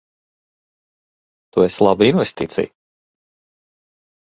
[1.51, 2.73] Tu esi laba investīcija.